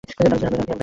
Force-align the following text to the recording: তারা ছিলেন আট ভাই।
তারা 0.09 0.35
ছিলেন 0.35 0.53
আট 0.53 0.67
ভাই। 0.67 0.79